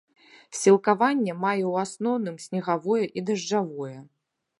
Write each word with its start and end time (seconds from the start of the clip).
Сілкаванне 0.59 1.35
мае 1.43 1.59
ў 1.59 1.73
асноўным 1.87 2.35
снегавое 2.45 3.05
і 3.21 3.25
дажджавое. 3.29 3.93